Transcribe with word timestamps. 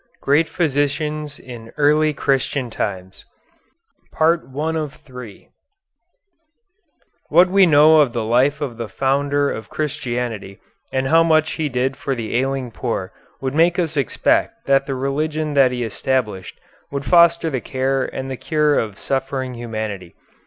II 0.01 0.17
GREAT 0.21 0.49
PHYSICIANS 0.49 1.37
IN 1.37 1.71
EARLY 1.77 2.11
CHRISTIAN 2.11 2.71
TIMES 2.71 3.23
What 4.17 4.47
we 7.51 7.65
know 7.67 7.99
of 7.99 8.11
the 8.11 8.23
life 8.23 8.61
of 8.61 8.77
the 8.77 8.87
Founder 8.89 9.51
of 9.51 9.69
Christianity 9.69 10.59
and 10.91 11.07
how 11.09 11.21
much 11.21 11.51
He 11.51 11.69
did 11.69 11.95
for 11.95 12.15
the 12.15 12.35
ailing 12.37 12.71
poor 12.71 13.11
would 13.41 13.53
make 13.53 13.77
us 13.77 13.95
expect 13.95 14.65
that 14.65 14.87
the 14.87 14.95
religion 14.95 15.53
that 15.53 15.71
He 15.71 15.83
established 15.83 16.59
would 16.89 17.05
foster 17.05 17.51
the 17.51 17.61
care 17.61 18.03
and 18.05 18.31
the 18.31 18.37
cure 18.37 18.79
of 18.79 18.97
suffering 18.97 19.53
humanity. 19.53 20.15